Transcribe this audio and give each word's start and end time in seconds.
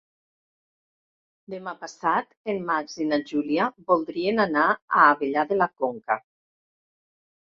Demà 1.53 1.73
passat 1.81 2.31
en 2.53 2.61
Max 2.69 2.95
i 3.05 3.07
na 3.09 3.19
Júlia 3.31 3.67
voldrien 3.91 4.41
anar 4.47 4.63
a 4.71 5.05
Abella 5.11 5.45
de 5.53 5.59
la 5.61 5.69
Conca. 5.85 6.19